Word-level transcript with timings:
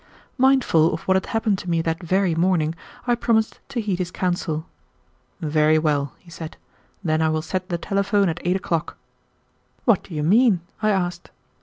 Mindful 0.39 0.95
of 0.95 1.01
what 1.01 1.13
had 1.13 1.27
happened 1.27 1.59
to 1.59 1.69
me 1.69 1.79
that 1.83 2.01
very 2.01 2.33
morning, 2.33 2.73
I 3.05 3.13
promised 3.13 3.59
to 3.69 3.79
heed 3.79 3.99
his 3.99 4.09
counsel. 4.09 4.65
"Very 5.41 5.77
well," 5.77 6.13
he 6.17 6.31
said, 6.31 6.57
"then 7.03 7.21
I 7.21 7.29
will 7.29 7.43
set 7.43 7.69
the 7.69 7.77
telephone 7.77 8.27
at 8.27 8.39
eight 8.43 8.55
o'clock." 8.55 8.97
"What 9.85 10.01
do 10.01 10.15
you 10.15 10.23
mean?" 10.23 10.61
I 10.81 10.89
asked. 10.89 11.29